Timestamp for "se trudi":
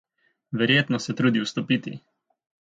1.05-1.45